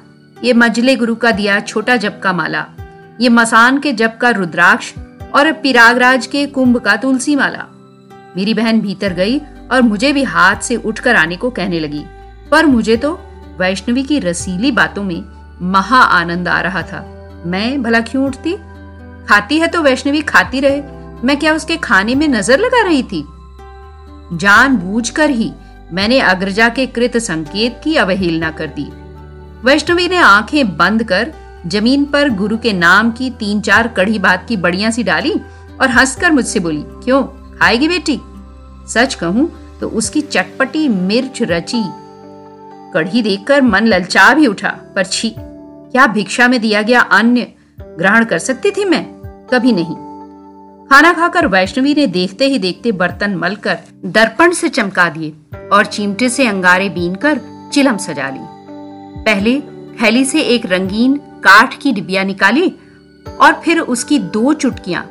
ये 0.45 0.53
मजले 0.53 0.95
गुरु 0.97 1.15
का 1.15 1.31
दिया 1.31 1.59
छोटा 1.61 1.97
जप 1.97 2.21
का 2.23 2.33
माला, 2.33 2.65
ये 3.21 3.29
मसान 3.29 3.79
के 3.79 3.93
जप 3.93 4.17
का 4.21 4.31
रुद्राक्ष 4.31 4.93
और 5.35 5.51
पिरागराज 5.53 6.27
के 6.27 6.47
कुंभ 6.47 6.79
का 6.79 6.95
तुलसी 6.97 7.35
माला। 7.37 7.67
मेरी 8.37 8.55
बहन 8.55 8.81
भीतर 8.81 9.13
गई 9.13 9.39
और 9.73 9.83
मुझे 9.83 10.13
भी 10.13 10.23
हाथ 10.25 10.61
से 10.63 10.77
उठकर 10.77 11.17
आने 11.17 11.37
को 11.37 11.51
कहने 11.51 11.81
लगी, 11.81 12.05
पर 12.51 12.67
मुझे 12.67 12.97
तो 12.97 13.13
वैष्णवी 13.59 14.03
की 14.03 14.19
रसीली 14.19 14.71
बातों 14.73 15.03
में 15.05 15.23
महा 15.73 16.01
आनंद 16.01 16.49
आ 16.49 16.61
रहा 16.61 16.83
था। 16.83 17.05
मैं 17.47 17.83
भला 17.83 18.01
क्यों 18.01 18.25
उठती? 18.27 18.57
खाती 19.29 19.59
है 19.59 19.67
तो 19.67 19.83
वैष्णवी 19.83 20.21
खाती 20.23 20.61
रहे, 20.61 20.81
मैं 21.25 21.37
क्या 21.37 21.55
उसके 21.55 21.77
खाने 21.79 22.15
में 22.15 22.27
नज़र 22.29 22.59
लगा 22.59 22.83
रही 22.83 23.03
थी? 23.03 23.25
जानबूझकर 24.35 25.31
ही 25.31 25.53
मैंने 25.93 26.19
अग्रजा 26.21 26.69
के 26.69 26.87
कृत 26.89 27.17
संकेत 27.19 27.81
की 27.85 27.97
अवहेलना 27.97 28.51
कर 28.51 28.67
दी। 28.71 28.91
वैष्णवी 29.65 30.09
ने 30.09 30.17
आँखें 30.17 30.77
बंद 30.77 31.03
कर 31.05 31.33
ज़मीन 31.67 32.05
पर 32.05 32.29
गुरु 32.29 32.59
के 32.59 32.73
नाम 32.73 33.11
की 33.11 33.31
तीन 33.31 33.61
चार 33.61 33.89
कड़ी 33.89 34.19
बात 34.19 34.47
की 34.49 34.57
बढ़िया 34.57 34.91
सी 34.91 35.03
डाली 35.03 35.35
और 35.81 35.89
हंसकर 35.91 36.33
मुझसे 36.33 36.61
बोली, 36.61 36.83
क्यों? 36.87 37.23
खाएगी 37.59 37.89
बेटी? 37.89 38.21
सच 38.89 39.15
कहूँ 39.15 39.51
तो 39.81 39.89
उसकी 39.89 40.21
चटपटी 40.21 40.89
मिर्च 40.89 41.43
रची। 41.43 41.83
कढ़ी 42.95 43.23
देखकर 43.23 43.63
मन 43.63 43.87
ललचा 43.87 44.35
भी 44.35 44.47
उठा, 44.47 44.69
पर 44.69 45.05
छी, 45.05 45.35
क्या 45.39 46.07
भिक्षा 46.07 46.49
में 46.49 46.61
दिया 46.61 46.83
गया 46.83 47.01
अन्य 47.01 47.53
ग्रहण 47.99 48.25
कर 48.25 48.39
सकती 48.39 48.71
थी 48.71 48.85
मैं? 48.85 49.05
कभी 49.53 49.73
नहीं। 49.73 49.97
खाना 50.89 51.13
खाकर 51.13 51.47
वैष्णवी 51.47 51.95
ने 51.95 52.07
देखते 52.07 52.47
ही 52.47 52.59
देखते 52.59 52.93
बर्तन 52.93 53.37
मलकर 53.37 53.79
दर्पण 54.05 54.53
से 54.53 54.69
चमका 54.69 55.09
दिए 55.09 55.33
और 55.73 55.87
चिमटे 55.87 56.29
से 56.29 56.47
अंगारे 56.47 56.89
बीन 56.89 57.15
कर 57.15 57.41
चिलम 57.73 57.97
सजा 57.97 58.31
ली। 58.31 58.50
पहले 59.25 59.61
थैली 60.03 60.25
से 60.25 60.41
एक 60.41 60.67
रंगीन 60.67 61.17
काठ 61.45 61.79
की 61.79 61.93
डिबिया 61.93 62.23
निकाली 62.25 62.73
और 63.41 63.61
फिर 63.65 63.79
उसकी 63.81 64.19
दो 64.19 64.53
चुटकियाँ, 64.53 65.05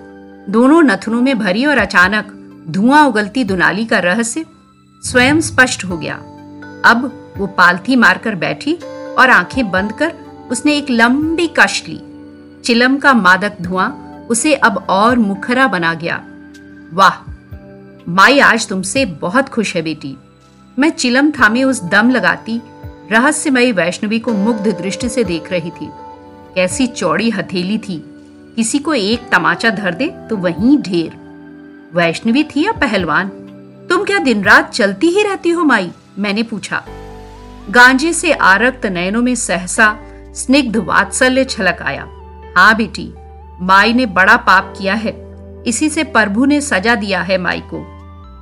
दोनों 0.50 0.82
नथनों 0.82 1.22
में 1.22 1.38
भरी 1.40 1.66
और 1.66 1.78
अचानक 1.78 2.32
धुआँ 2.70 3.06
उगलती 3.06 3.44
दुनाली 3.44 3.86
का 3.86 4.00
रहस्य 4.00 4.46
स्वयं 5.04 5.42
स्पष्ट 5.42 5.86
हो 5.86 5.98
गया। 5.98 6.16
अब 6.86 7.12
वो 7.38 7.48
पालथी 7.48 7.96
मारकर 7.96 8.36
बैठी 8.36 8.74
और 9.18 9.30
आँखें 9.30 9.70
बंद 9.72 9.92
कर 9.92 10.14
उसने 10.52 10.78
एक 10.78 10.90
लंबी 10.90 11.48
कश 11.60 11.84
ली। 11.88 12.00
चिलम 12.66 12.98
का 12.98 13.14
मादक 13.14 13.62
धुआँ 13.62 13.90
उसे 14.30 14.54
अब 14.56 14.86
और 14.90 15.20
मुखरा 15.20 15.68
बना 15.68 15.94
गया। 15.94 16.24
वाह, 16.94 17.22
माई 18.08 18.40
आज 18.40 18.68
तुमसे 18.68 19.06
बहुत 19.22 19.50
खुश 19.50 19.76
है 19.76 19.82
बेटी। 19.82 20.16
मैं 20.80 20.90
चिलम 20.90 21.32
थामे 21.32 21.64
उस 21.64 21.84
दम 21.84 22.10
लगाती 22.10 22.62
रहस्यमयी 23.12 23.72
वैष्णवी 23.72 24.20
को 24.20 24.34
मुग्ध 24.34 24.68
दृष्टि 24.82 25.10
से 25.10 25.24
देख 25.24 25.52
रही 25.52 25.70
थी। 25.70 25.90
कैसी 26.56 26.88
चौड़ी 26.88 27.30
हथेली 27.30 27.78
थी। 27.78 28.04
किसी 28.56 28.80
को 28.80 28.94
एक 28.94 29.30
तमाचा 29.30 29.70
धर 29.70 29.94
दे 29.94 30.08
तो 30.30 30.38
वहीं 30.38 30.78
ढेर। 30.78 31.18
वैष्णवी 31.94 32.44
थी 32.44 32.66
या 32.66 32.72
पहलवान? 32.72 33.28
तुम 33.90 34.04
क्या 34.04 34.18
दिन 34.18 34.44
रात 34.44 34.72
चलती 34.72 35.08
ही 35.08 35.24
रहती 35.24 35.50
हो 35.50 35.64
माई? 35.64 35.92
मैंने 36.20 36.44
पूछा। 36.44 36.86
गांजे 37.70 38.14
से 38.14 38.34
आरक्त 38.34 38.86
नयनों 38.86 39.22
में 39.22 39.36
सहसा, 39.36 39.98
स्निग्ध 40.36 40.78
वात्सल्य 40.78 41.44
छलक 41.44 41.82
आया। 41.82 42.08
हाँ 42.58 42.76
बेटी, 42.76 43.14
माई 43.62 43.94
ने 43.94 44.06
बड़ा 44.06 44.38
पाप 44.38 44.74
किया 44.78 44.94
है। 44.94 45.14
इसी 45.68 45.90
से 45.90 46.04
प्रभु 46.04 46.46
ने 46.46 46.62
सजा 46.62 46.96
दिया 46.96 47.22
है 47.22 47.38
माई 47.38 47.62
को। 47.74 47.86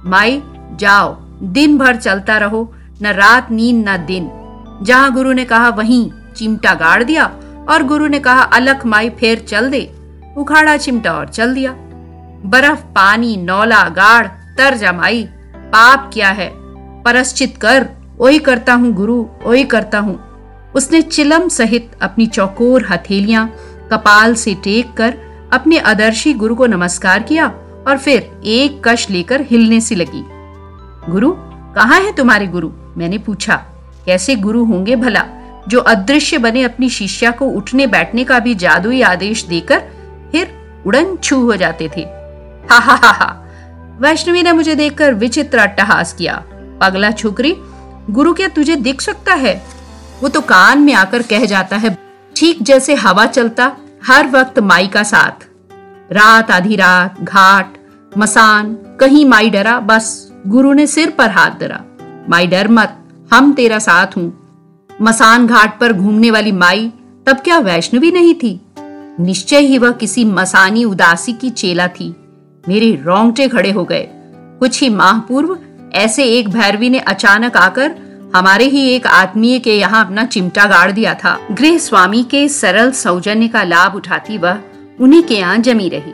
माई, 0.09 0.41
जाओ, 0.75 1.17
दिन 1.43 1.77
भर 1.77 1.95
चलता 1.95 2.37
रहो, 2.37 2.73
न 3.01 3.07
रात 3.07 3.51
नींद 3.51 3.89
न 3.89 4.05
दिन। 4.05 4.29
जहाँ 4.81 5.13
गुरु 5.13 5.33
ने 5.33 5.45
कहा, 5.45 5.69
वहीं 5.69 6.11
चिमटा 6.35 6.73
गाड़ 6.73 7.03
दिया। 7.03 7.25
और 7.69 7.83
गुरु 7.83 8.07
ने 8.07 8.19
कहा, 8.19 8.41
अलख 8.41 8.85
माई 8.85 9.09
फेर 9.09 9.39
चल 9.39 9.69
दे। 9.69 9.95
उखाड़ा 10.37 10.77
चिमटा 10.77 11.13
और 11.13 11.27
चल 11.27 11.53
दिया। 11.53 11.71
बर्फ़, 12.45 12.79
पानी, 12.79 13.37
नौला, 13.37 13.83
गाड़ 13.83 14.27
तर 14.27 14.77
जमाई 14.77 15.23
पाप 15.55 16.11
क्या 16.13 16.29
है। 16.29 16.51
परश्चित 17.03 17.57
कर 17.57 17.89
वही 18.17 18.39
करता 18.39 18.73
हूँ 18.73 18.93
गुरु 18.93 19.25
वही 19.43 19.63
करता 19.63 19.99
हूँ। 19.99 20.19
उसने 20.75 21.01
चिलम 21.01 21.47
सहित 21.47 21.91
अपनी 22.01 22.25
चौकोर 22.25 22.85
हथेलियाँ 22.89 23.55
कपाल 23.91 24.35
से 24.35 24.53
टेक 24.53 24.93
कर 24.93 25.17
अपने 25.53 25.79
आदर्शी 25.79 26.33
गुरु 26.33 26.55
को 26.55 26.65
नमस्कार 26.65 27.23
किया 27.23 27.47
और 27.87 27.97
फिर 27.97 28.41
एक 28.43 28.87
कश 28.87 29.09
लेकर 29.09 29.41
हिलने 29.41 29.81
से 29.81 29.95
लगी। 29.95 30.25
गुरु, 31.11 31.33
कहाँ 31.75 31.99
है 31.99 32.15
तुम्हारे 32.15 32.47
गुरु? 32.47 32.71
मैंने 32.97 33.17
पूछा। 33.17 33.65
कैसे 34.07 34.35
गुरु 34.35 34.63
होंगे 34.65 34.95
भला? 34.95 35.23
जो 35.67 35.79
अदृश्य 35.79 36.37
बने 36.37 36.63
अपनी 36.63 36.89
शिष्या 36.89 37.31
को 37.31 37.45
उठने 37.45 37.87
बैठने 37.87 38.23
का 38.23 38.39
भी 38.39 38.55
जादुई 38.55 39.01
आदेश 39.01 39.43
देकर 39.43 39.79
फिर 40.31 40.53
उड़न 40.85 41.15
छू 41.15 41.39
हो 41.41 41.55
जाते 41.55 41.89
थे। 41.97 42.01
हा 42.71 42.77
हा 42.79 42.95
हा 42.95 43.11
हा। 43.11 43.47
वैष्णवी 43.99 44.43
ने 44.43 44.51
मुझे 44.51 44.75
देखकर 44.75 45.13
विचित्र 45.13 45.57
अट्टहास 45.57 46.13
किया। 46.13 46.43
पगला 46.81 47.11
छोकरी, 47.11 47.53
गुरु 48.09 48.33
क्या 48.33 48.47
तुझे 48.47 48.75
दिख 48.75 49.01
सकता 49.01 49.33
है? 49.33 49.61
वो 50.23 50.29
तो 50.29 50.41
कान 50.41 50.79
में 50.79 50.93
आकर 50.93 51.21
कह 51.21 51.45
जाता 51.45 51.77
है, 51.77 51.97
ठीक 52.35 52.61
जैसे 52.61 52.95
हवा 52.95 53.25
चलता, 53.25 53.71
हर 54.05 54.27
वक्त 54.27 54.59
माई 54.59 54.87
का 54.87 55.03
साथ। 55.03 55.45
रात 56.11 56.51
आधी 56.51 56.75
रात, 56.75 57.21
घाट, 57.21 57.73
मसान, 58.17 58.73
कहीं 58.99 59.25
माई 59.25 59.49
डरा, 59.49 59.79
बस 59.79 60.31
गुरु 60.47 60.73
ने 60.73 60.87
सिर 60.87 61.09
पर 61.09 61.29
हाथ 61.29 61.59
धरा। 61.59 61.83
माई 62.29 62.47
डर 62.47 62.67
मत 62.67 62.97
हम 63.31 63.51
तेरा 63.53 63.79
साथ 63.79 64.17
हूँ। 64.17 64.25
मसान 65.01 65.47
घाट 65.47 65.79
पर 65.79 65.93
घूमने 65.93 66.31
वाली 66.31 66.51
माई 66.51 66.91
तब 67.27 67.37
क्या 67.37 67.57
वैष्णवी 67.59 68.11
नहीं 68.11 68.33
थी? 68.33 68.59
निश्चय 69.19 69.59
ही 69.59 69.77
वह 69.77 69.91
किसी 69.91 70.23
मसानी 70.25 70.83
उदासी 70.83 71.33
की 71.33 71.49
चेला 71.49 71.87
थी। 71.87 72.09
मेरे 72.67 72.91
रोंगटे 72.95 73.47
खड़े 73.47 73.71
हो 73.71 73.83
गए। 73.83 74.07
कुछ 74.59 74.81
ही 74.81 74.89
माह 74.89 75.19
पूर्व 75.19 75.57
ऐसे 75.93 76.23
एक 76.23 76.49
भैरवी 76.49 76.89
ने 76.89 76.99
अचानक 76.99 77.57
आकर 77.57 77.95
हमारे 78.35 78.65
ही 78.65 78.87
एक 78.89 79.07
आत्मीय 79.07 79.59
के 79.59 79.77
यहाँ 79.77 80.05
अपना 80.05 80.25
चिमटा 80.25 80.65
गाड़ 80.65 80.91
दिया 80.91 81.13
था। 81.13 81.37
गृह 81.51 81.77
स्वामी 81.77 82.23
के 82.23 82.47
सरल 82.49 82.91
सौजन्य 82.91 83.47
का 83.47 83.63
लाभ 83.63 83.95
उठाती 83.95 84.37
वह 84.37 84.59
उन्हीं 84.99 85.23
के 85.23 85.35
यहाँ 85.35 85.57
जमी 85.57 85.89
रही। 85.89 86.13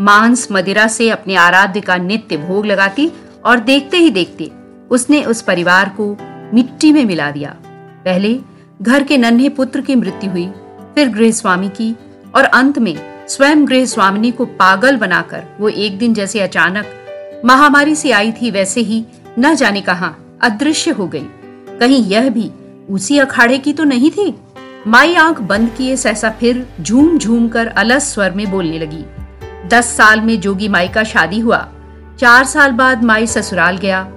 मांस 0.00 0.48
मदिरा 0.52 0.86
से 0.86 1.08
अपने 1.10 1.34
आराध्य 1.34 1.80
का 1.80 1.96
नित्य 1.96 2.36
भोग 2.36 2.66
लगाती 2.66 3.10
और 3.44 3.60
देखते 3.60 3.96
ही 3.96 4.10
देखते 4.10 4.50
उसने 4.90 5.22
उस 5.24 5.42
परिवार 5.42 5.88
को 5.88 6.16
मिट्टी 6.54 6.92
में 6.92 7.04
मिला 7.04 7.30
दिया। 7.30 7.56
पहले 8.04 8.38
घर 8.82 9.02
के 9.02 9.16
नन्हे 9.16 9.48
पुत्र 9.48 9.80
की 9.80 9.94
मृत्यु 9.94 10.30
हुई, 10.30 10.46
फिर 10.94 11.08
गृह 11.08 11.30
स्वामी 11.30 11.68
की 11.68 11.94
और 12.34 12.44
अंत 12.44 12.78
में 12.78 12.96
स्वयं 13.28 13.66
गृह 13.68 13.84
स्वामिनी 13.84 14.30
को 14.30 14.44
पागल 14.44 14.96
बनाकर 14.96 15.44
वो 15.60 15.68
एक 15.68 15.98
दिन 15.98 16.14
जैसे 16.14 16.40
अचानक 16.40 17.42
महामारी 17.44 17.94
से 17.94 18.10
आई 18.10 18.32
थी, 18.32 18.50
वैसे 18.50 18.80
ही 18.80 19.04
न 19.38 19.54
जाने 19.54 19.80
कहा 19.80 20.14
अदृश्य 20.40 20.90
हो 20.90 21.06
गई। 21.06 21.26
कहीं 21.80 22.04
यह 22.04 22.28
भी 22.28 22.50
उसी 22.90 23.18
अखाड़े 23.18 23.58
की 23.58 23.72
तो 23.72 23.84
नहीं 23.84 24.10
थी? 24.10 24.34
माई 24.86 25.14
आँख 25.14 25.40
बंद 25.40 25.70
किए 25.78 25.96
सहसा 25.96 26.30
फिर 26.30 26.66
झूम 26.80 27.18
झूम 27.18 27.48
कर 27.48 27.66
अलस 27.66 28.12
स्वर 28.14 28.30
में 28.30 28.50
बोलने 28.50 28.78
लगी। 28.78 29.04
दस 29.68 29.86
साल 29.86 30.20
में 30.20 30.40
जोगी 30.40 30.68
माई 30.68 30.88
का 30.88 31.04
शादी 31.04 31.38
हुआ। 31.40 31.68
चार 32.18 32.44
साल 32.44 32.72
बाद 32.72 33.02
माई 33.02 33.26
ससुराल 33.26 33.76
गया। 33.76 34.08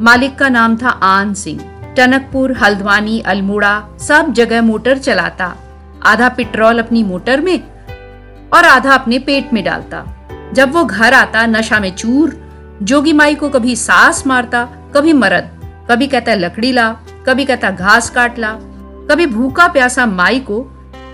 मालिक 0.00 0.36
का 0.36 0.48
नाम 0.48 0.76
था 0.76 0.88
आन 0.88 1.34
सिंह। 1.34 1.69
टनकपुर, 1.96 2.56
हल्द्वानी, 2.56 3.20
अल्मोड़ा 3.20 3.88
सब 4.00 4.32
जगह 4.32 4.62
मोटर 4.62 4.98
चलाता। 4.98 5.56
आधा 6.06 6.28
पेट्रोल 6.28 6.78
अपनी 6.78 7.02
मोटर 7.02 7.40
में 7.40 7.62
और 8.54 8.64
आधा 8.64 8.94
अपने 8.94 9.18
पेट 9.18 9.52
में 9.52 9.64
डालता। 9.64 10.04
जब 10.52 10.72
वो 10.72 10.84
घर 10.84 11.14
आता 11.14 11.46
नशा 11.46 11.80
में 11.80 11.96
चूर, 11.96 12.36
जोगी 12.82 13.12
माई 13.12 13.34
को 13.34 13.48
कभी 13.48 13.76
सास 13.76 14.26
मारता, 14.26 14.64
कभी 14.64 15.12
मरद, 15.12 15.50
कभी 15.90 16.06
कहता 16.06 16.34
लकड़ी 16.34 16.72
ला, 16.72 16.96
कभी 17.26 17.44
कहता 17.44 17.70
घास 17.70 18.10
काट 18.10 18.38
ला, 18.38 18.52
कभी 19.10 19.26
भूखा 19.26 19.68
प्यासा 19.68 20.06
माई 20.06 20.40
को 20.40 20.60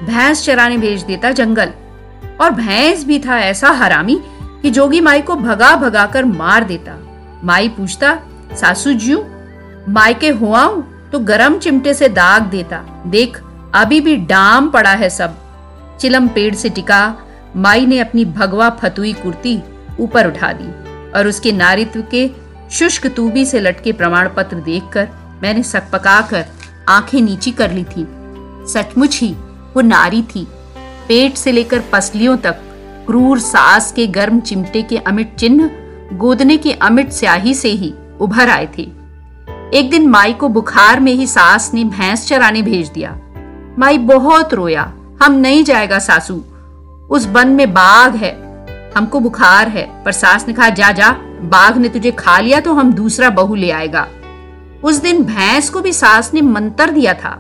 भैंस 0.03 0.45
चराने 0.45 0.79
भेज 0.79 1.03
देता 1.03 1.31
जंगल। 1.31 1.73
और 2.41 2.51
भैंस 2.51 3.05
भी 3.05 3.19
था 3.19 3.39
ऐसा 3.39 3.69
हरामी 3.69 4.21
कि 4.63 4.71
जोगी 4.71 5.01
माई 5.01 5.23
को 5.23 5.37
भगा 5.37 5.77
भगा 5.77 6.07
कर 6.07 6.25
मार 6.25 6.65
देता। 6.65 6.99
माई 7.45 7.69
पूछता, 7.69 8.19
सासू 8.61 8.93
जी 8.93 9.15
मायके 9.89 10.29
हुआ 10.29 10.67
तो 11.13 11.19
गरम 11.19 11.59
चिमटे 11.59 11.95
से 11.95 12.09
दाग 12.09 12.43
देता। 12.43 12.79
देख, 13.07 13.41
अभी 13.75 14.01
भी 14.01 14.17
डाम 14.17 14.69
पड़ा 14.71 14.91
है 14.91 15.11
सब। 15.11 15.37
चिलम 16.01 16.29
पेड़ 16.29 16.55
से 16.55 16.69
टिका, 16.69 17.15
माई 17.57 17.87
ने 17.87 17.99
अपनी 17.99 18.25
भगवा 18.25 18.71
फतुई 18.71 19.13
कुर्ती 19.13 19.61
ऊपर 20.01 20.27
उठा 20.27 20.53
दी 20.53 20.69
और 21.13 21.27
उसके 21.27 21.53
नारित्व 21.53 22.03
के 22.11 22.31
शुष्क 22.71 23.07
तूबी 23.07 23.45
से 23.47 23.61
लटके 23.61 23.93
प्रमाण 23.93 24.29
पत्र 24.29 24.57
देखकर 24.57 25.09
मैंने 25.43 25.63
सकपका 25.63 26.21
कर 26.21 26.45
आँखें 26.89 27.21
नीची 27.21 27.51
कर 27.51 27.71
ली 27.71 27.85
थी। 27.85 28.07
सचमुच 28.73 29.21
ही 29.21 29.33
वो 29.75 29.81
नारी 29.81 30.23
थी। 30.23 30.47
पेट 31.09 31.37
से 31.37 31.53
लेकर 31.53 31.83
पसलियों 31.93 32.37
तक 32.37 32.61
क्रूर 33.07 33.39
सास 33.39 33.93
के 33.93 34.07
गर्म 34.07 34.41
चिमटे 34.41 34.83
के 34.83 34.97
अमिट 34.99 35.35
चिन्ह 35.35 35.71
गोदने 36.13 36.57
की 36.57 36.73
अमिट 36.73 37.13
स्याही 37.13 37.55
से 37.55 37.69
ही 37.69 37.93
उभर 38.21 38.49
आए 38.49 38.69
थे। 38.79 38.91
एक 39.75 39.91
दिन 39.91 40.07
माई 40.07 40.33
को 40.33 40.49
बुखार 40.49 41.01
में 41.01 41.13
ही 41.13 41.27
सास 41.27 41.71
ने 41.75 41.85
भैंस 41.85 42.29
चराने 42.29 42.63
भेज 42.63 42.89
दिया। 42.89 43.19
माई 43.79 43.99
बहुत 43.99 44.55
रोया, 44.55 44.93
हम 45.23 45.33
नहीं 45.33 45.65
जाएगा 45.65 45.99
सासू। 45.99 46.45
उस 47.11 47.27
वन 47.27 47.49
में 47.49 47.73
बाघ 47.73 48.17
है। 48.17 48.33
हमको 48.97 49.21
बुखार 49.21 49.69
है। 49.69 50.03
पर 50.05 50.13
सास 50.13 50.49
ने 50.49 50.55
कहा, 50.55 50.69
जा 50.69 50.93
जा, 50.93 51.11
बाघ 51.43 51.77
ने 51.77 51.89
तुझे 51.89 52.11
खा 52.11 52.39
लिया 52.41 52.61
तो 52.61 52.75
हम 52.75 52.93
दूसरा 52.93 53.31
बहू 53.31 53.55
ले 53.55 53.71
आएगा। 53.71 54.09
उस 54.85 54.97
दिन 54.97 55.25
भैंस 55.25 55.71
को 55.71 55.81
भी 55.81 55.93
सास 55.93 56.35
ने 56.35 56.41
मंत्र 56.41 56.91
दिया 56.91 57.15
था। 57.15 57.31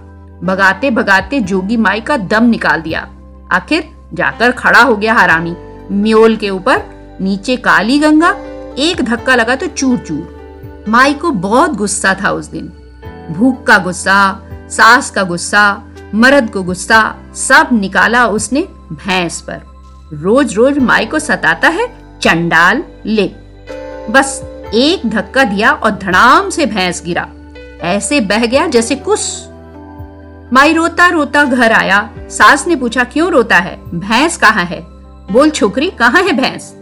भगाते 0.44 0.90
भगाते 0.90 1.40
जोगी 1.40 1.76
माई 1.76 2.00
का 2.00 2.16
दम 2.16 2.44
निकाल 2.44 2.80
दिया। 2.80 3.08
आखिर 3.52 3.90
जाकर 4.14 4.50
खड़ा 4.50 4.82
हो 4.82 4.96
गया 4.96 5.14
हरामी। 5.14 5.56
म्योल 5.92 6.36
के 6.36 6.50
ऊपर 6.50 6.82
नीचे 7.20 7.56
काली 7.56 7.98
गंगा, 7.98 8.30
एक 8.78 8.96
धक्का 9.02 9.34
लगा 9.34 9.56
तो 9.56 9.66
चूर 9.66 9.98
चूर 9.98 10.35
माई 10.88 11.14
को 11.14 11.30
बहुत 11.30 11.72
गुस्सा 11.72 12.16
था 12.24 12.30
उस 12.30 12.46
दिन। 12.46 12.72
भूख 13.30 13.64
का 13.64 13.78
गुस्सा, 13.78 14.42
सास 14.70 15.10
का 15.10 15.22
गुस्सा, 15.22 15.82
मर्द 16.14 16.50
को 16.50 16.62
गुस्सा, 16.62 17.14
सब 17.34 17.68
निकाला 17.72 18.26
उसने 18.26 18.62
भैंस 18.92 19.40
पर। 19.40 19.62
रोज 20.12 20.54
रोज 20.54 20.78
माई 20.78 21.06
को 21.06 21.18
सताता 21.18 21.68
है 21.68 21.86
चंडाल 22.22 22.84
ले। 23.06 23.32
बस 24.10 24.42
एक 24.74 25.10
धक्का 25.10 25.44
दिया 25.44 25.72
और 25.72 25.90
धड़ाम 25.90 26.50
से 26.50 26.66
भैंस 26.66 27.02
गिरा। 27.04 27.28
ऐसे 27.80 28.20
बह 28.20 28.46
गया 28.46 28.66
जैसे 28.66 28.96
कुछ 28.96 29.20
माई 30.52 30.72
रोता 30.72 31.08
रोता 31.08 31.44
घर 31.44 31.72
आया। 31.72 32.10
सास 32.18 32.66
ने 32.66 32.76
पूछा, 32.76 33.04
क्यों 33.04 33.30
रोता 33.30 33.56
है? 33.56 33.76
भैंस 33.76 34.36
कहाँ 34.36 34.64
है? 34.64 34.80
बोल, 35.32 35.50
छोकरी, 35.50 35.90
कहाँ 35.90 36.22
है 36.22 36.32
भैंस? 36.32 36.72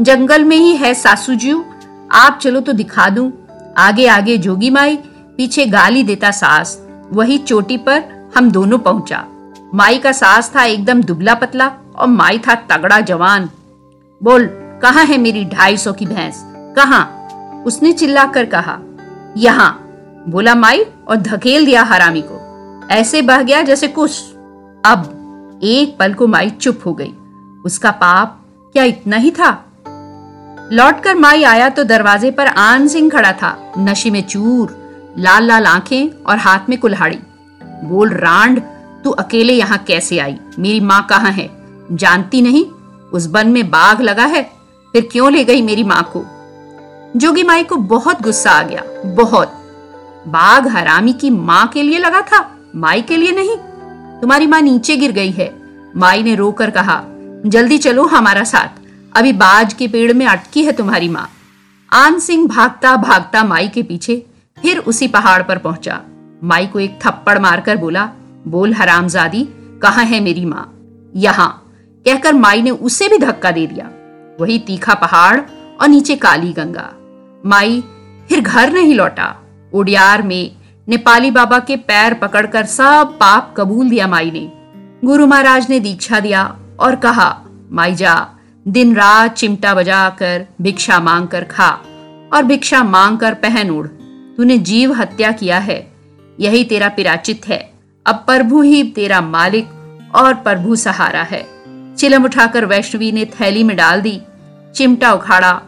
जंगल 0.00 0.44
में 0.44 0.56
ही 0.56 0.76
है 0.76 0.94
सासू 0.94 1.34
जी 1.34 1.52
आप 2.16 2.38
चलो 2.42 2.60
तो 2.60 2.72
दिखा 2.72 3.08
दूँ। 3.08 3.32
आगे 3.78 4.06
आगे 4.06 4.38
जोगी 4.38 4.70
माई, 4.70 4.96
पीछे 5.36 5.66
गाली 5.66 6.02
देता 6.02 6.30
सास। 6.30 6.86
वही 7.12 7.38
चोटी 7.38 7.76
पर 7.76 8.30
हम 8.36 8.50
दोनों 8.50 8.78
पहुँचा। 8.78 9.24
माई 9.74 9.98
का 9.98 10.12
सास 10.12 10.52
था 10.56 10.64
एकदम 10.64 11.02
दुबला 11.02 11.34
पतला 11.34 11.72
और 11.96 12.06
माई 12.06 12.38
था 12.38 12.54
तगड़ा 12.54 13.00
जवान। 13.00 13.50
बोल, 14.22 14.46
कहा 14.82 15.00
है 15.00 15.18
मेरी 15.18 15.44
ढाई 15.44 15.76
सौ 15.76 15.92
की 15.92 16.06
भैंस? 16.06 16.42
कहा? 16.46 17.02
उसने 17.66 17.92
चिल्लाकर 17.92 18.44
कहा, 18.44 18.78
यहाँ। 19.36 19.82
बोला 20.28 20.54
माई 20.54 20.84
और 21.08 21.16
धकेल 21.16 21.66
दिया 21.66 21.82
हरामी 21.82 22.22
को। 22.26 22.42
ऐसे 22.94 23.22
बह 23.22 23.42
गया 23.42 23.62
जैसे 23.62 23.88
कुछ 23.88 24.22
अब 24.84 25.60
एक 25.62 25.96
पल 25.98 26.14
को 26.14 26.26
माई 26.26 26.50
चुप 26.50 26.80
हो 26.86 26.94
गई। 26.94 27.14
उसका 27.64 27.90
पाप 27.90 28.40
क्या 28.72 28.84
इतना 28.84 29.16
ही 29.16 29.30
था? 29.30 29.65
लौटकर 30.72 31.14
माई 31.14 31.42
आया 31.42 31.68
तो 31.68 31.84
दरवाजे 31.84 32.30
पर 32.30 32.46
आन 32.46 32.88
सिंह 32.88 33.10
खड़ा 33.10 33.32
था। 33.32 33.72
नशे 33.78 34.10
में 34.10 34.26
चूर, 34.26 34.76
लाल 35.18 35.44
लाल 35.44 35.66
आँखें 35.66 36.24
और 36.24 36.38
हाथ 36.38 36.58
में 36.68 36.78
कुल्हाड़ी। 36.78 37.18
बोल, 37.84 38.10
रांड, 38.10 38.62
तू 39.04 39.10
अकेले 39.10 39.52
यहाँ 39.52 39.78
कैसे 39.78 40.18
आई? 40.18 40.38
मेरी 40.58 40.80
माँ 40.80 41.06
कहाँ 41.10 41.30
है? 41.30 41.50
जानती 41.92 42.42
नहीं? 42.42 42.66
उस 43.12 43.26
बन 43.26 43.48
में 43.48 43.70
बाघ 43.70 44.00
लगा 44.00 44.24
है? 44.24 44.42
फिर 44.92 45.08
क्यों 45.12 45.32
ले 45.32 45.44
गई 45.44 45.62
मेरी 45.62 45.84
माँ 45.84 46.12
को? 46.16 46.24
जोगी 47.18 47.42
माई 47.42 47.62
को 47.62 47.76
बहुत 47.76 48.22
गुस्सा 48.22 48.50
आ 48.50 48.62
गया। 48.62 48.82
बहुत। 49.06 49.52
बाघ 50.28 50.68
हरामी 50.68 51.12
की 51.12 51.30
माँ 51.30 51.66
के 51.66 51.82
लिए 51.82 51.98
लगा 51.98 52.20
था, 52.20 52.56
माई 52.76 53.02
के 53.02 53.16
लिए 53.16 53.32
नहीं। 53.32 53.56
तुम्हारी 54.20 54.46
माँ 54.46 54.60
नीचे 54.60 54.96
गिर 54.96 55.12
गई 55.12 55.30
है। 55.30 55.54
माई 55.96 56.22
ने 56.22 56.34
रोकर 56.34 56.70
कहा, 56.70 57.02
जल्दी 57.46 57.78
चलो 57.78 58.06
हमारा 58.06 58.44
साथ। 58.44 58.85
अभी 59.16 59.32
बाज 59.32 59.72
के 59.74 59.86
पेड़ 59.88 60.12
में 60.12 60.26
अटकी 60.26 60.62
है 60.64 60.72
तुम्हारी 60.72 61.08
माँ। 61.08 61.28
आन 61.92 62.18
सिंह 62.18 62.46
भागता 62.48 62.96
भागता 62.96 63.44
माई 63.44 63.68
के 63.68 63.82
पीछे, 63.82 64.26
फिर 64.58 64.78
उसी 64.78 65.08
पहाड़ 65.08 65.42
पर 65.42 65.58
पहुँचा। 65.58 66.00
माई 66.44 66.66
को 66.66 66.80
एक 66.80 66.98
थप्पड़ 67.02 67.38
मारकर 67.38 67.76
बोला, 67.76 68.04
बोल 68.48 68.74
हरामजादी, 68.74 69.42
कहा 69.82 70.00
है 70.00 70.20
मेरी 70.20 70.44
माँ? 70.44 70.72
यहाँ, 71.16 71.72
कहकर 72.06 72.34
माई 72.34 72.62
ने 72.62 72.70
उसे 72.70 73.08
भी 73.08 73.18
धक्का 73.18 73.50
दे 73.50 73.66
दिया। 73.66 73.90
वही 74.40 74.58
तीखा 74.58 74.94
पहाड़ 74.94 75.40
और 75.80 75.88
नीचे 75.88 76.16
काली 76.16 76.52
गंगा। 76.52 76.92
माई 77.46 77.82
फिर 78.28 78.40
घर 78.40 78.72
नहीं 78.72 78.94
लौटा। 78.94 79.34
उड़ियार 79.72 80.22
में 80.22 80.56
नेपाली 80.88 81.30
बाबा 81.30 81.58
के 81.58 81.76
पैर 81.76 82.14
पकड़कर 82.14 82.66
सब 82.66 83.16
पाप 83.20 83.54
कबूल 83.56 83.90
दिया 83.90 84.06
माई 84.06 84.30
ने। 84.30 84.48
गुरु 85.04 85.26
महाराज 85.26 85.70
ने 85.70 85.80
दीक्षा 85.80 86.20
दिया 86.20 86.56
और 86.80 86.96
कहा, 86.96 87.44
माई 87.70 87.94
जा 87.94 88.14
दिन 88.68 88.96
रात 88.96 89.34
चिमटा 89.34 89.74
बजाकर 89.74 90.46
भिक्षा 90.62 91.00
मांग 91.00 91.28
कर 91.28 91.44
खा 91.44 91.68
और 92.32 92.42
भिक्षा 92.42 92.82
मांग 92.84 93.18
कर 93.18 93.34
पहन 93.34 93.70
उड़। 93.70 93.86
तूने 94.36 94.58
जीव 94.58 94.92
हत्या 94.92 95.32
किया 95.32 95.58
है। 95.58 95.92
यही 96.40 96.64
तेरा 96.64 96.88
पिराचित 96.88 97.48
है। 97.48 97.72
अब 98.06 98.14
प्रभु 98.14 98.62
ही 98.62 98.82
तेरा 98.82 99.20
मालिक 99.20 99.68
और 100.14 100.34
प्रभु 100.34 100.76
सहारा 100.76 101.22
है। 101.22 101.46
चिलम 101.96 102.24
उठाकर 102.24 102.64
वैष्णवी 102.64 103.12
ने 103.12 103.24
थैली 103.24 103.62
में 103.62 103.76
डाल 103.76 104.00
दी, 104.00 104.22
चिमटा 104.74 105.12
उखाड़ा 105.12 105.62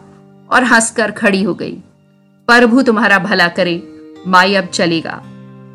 और 0.50 0.64
हंसकर 0.64 1.11
खड़ी 1.11 1.42
हो 1.42 1.54
गई। 1.54 1.76
प्रभु 2.46 2.82
तुम्हारा 2.82 3.18
भला 3.18 3.48
करे, 3.48 3.82
माई 4.26 4.54
अब 4.54 4.64
चलेगा। 4.64 5.22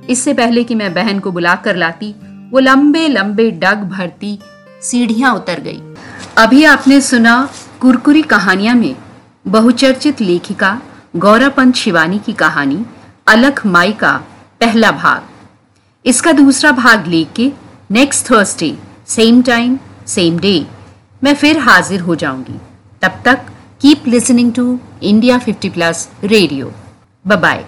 इससे 0.09 0.33
पहले 0.33 0.63
कि 0.63 0.75
मैं 0.75 0.93
बहन 0.93 1.19
को 1.19 1.31
बुलाकर 1.31 1.75
लाती, 1.75 2.15
वो 2.51 2.59
लंबे 2.59 3.07
लंबे 3.07 3.51
डग 3.51 3.77
भरती 3.77 4.39
सीढ़ियाँ 4.81 5.36
उतर 5.36 5.59
गई। 5.59 5.92
अभी 6.37 6.63
आपने 6.63 6.99
सुना 7.01 7.33
कुरकुरी 7.81 8.21
कहानियाँ 8.21 8.75
में 8.75 8.95
बहुचर्चित 9.47 10.21
लेखिका 10.21 10.71
गौरापंत 11.15 11.75
शिवानी 11.75 12.17
की 12.19 12.33
कहानी 12.33 12.79
अलख 13.27 13.65
माई 13.65 13.91
का 13.91 14.13
पहला 14.59 14.91
भाग। 14.91 15.27
इसका 16.05 16.31
दूसरा 16.31 16.71
भाग 16.71 17.07
लेके 17.07 17.51
next 17.91 18.31
Thursday 18.31 18.73
same 19.07 19.41
time 19.41 19.77
same 20.07 20.39
day 20.39 20.55
मैं 21.23 21.35
फिर 21.35 21.59
हाजिर 21.59 22.01
हो 22.01 22.15
जाऊँगी। 22.15 22.59
तब 23.01 23.21
तक 23.25 23.45
keep 23.81 24.07
listening 24.07 24.53
to 24.53 24.79
India 25.03 25.39
50 25.39 25.73
plus 25.73 26.09
radio 26.23 26.71
bye 27.25 27.65